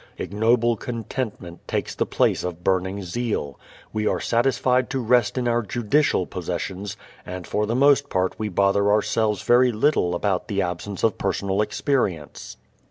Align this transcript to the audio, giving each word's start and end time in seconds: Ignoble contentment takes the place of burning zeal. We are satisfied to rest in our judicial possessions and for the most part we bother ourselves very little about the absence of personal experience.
Ignoble 0.17 0.77
contentment 0.77 1.59
takes 1.67 1.93
the 1.93 2.07
place 2.07 2.43
of 2.43 2.63
burning 2.63 3.03
zeal. 3.03 3.59
We 3.93 4.07
are 4.07 4.19
satisfied 4.19 4.89
to 4.89 4.99
rest 4.99 5.37
in 5.37 5.47
our 5.47 5.61
judicial 5.61 6.25
possessions 6.25 6.97
and 7.23 7.45
for 7.45 7.67
the 7.67 7.75
most 7.75 8.09
part 8.09 8.33
we 8.39 8.49
bother 8.49 8.91
ourselves 8.91 9.43
very 9.43 9.71
little 9.71 10.15
about 10.15 10.47
the 10.47 10.59
absence 10.63 11.03
of 11.03 11.19
personal 11.19 11.61
experience. 11.61 12.57